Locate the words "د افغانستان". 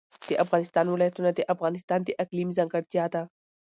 0.29-0.85, 1.33-1.99